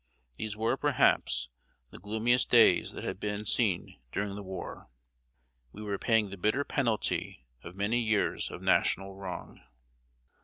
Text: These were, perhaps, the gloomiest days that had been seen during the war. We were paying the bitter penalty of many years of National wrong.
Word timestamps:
These 0.35 0.57
were, 0.57 0.77
perhaps, 0.77 1.47
the 1.91 1.99
gloomiest 1.99 2.49
days 2.49 2.93
that 2.93 3.03
had 3.03 3.19
been 3.19 3.45
seen 3.45 3.99
during 4.11 4.33
the 4.33 4.41
war. 4.41 4.89
We 5.73 5.83
were 5.83 5.99
paying 5.99 6.31
the 6.31 6.37
bitter 6.37 6.63
penalty 6.63 7.45
of 7.63 7.75
many 7.75 7.99
years 7.99 8.49
of 8.49 8.63
National 8.63 9.13
wrong. 9.13 9.61